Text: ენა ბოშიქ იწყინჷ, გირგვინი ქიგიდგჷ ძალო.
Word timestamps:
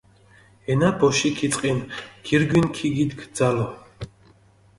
ენა 0.71 0.89
ბოშიქ 0.99 1.37
იწყინჷ, 1.47 1.81
გირგვინი 2.25 2.69
ქიგიდგჷ 2.75 3.25
ძალო. 3.35 3.67